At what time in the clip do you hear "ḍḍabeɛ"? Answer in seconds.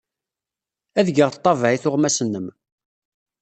1.35-1.69